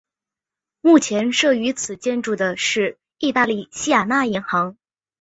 [0.81, 4.75] 目前设于此建筑的是意大利西雅那银行。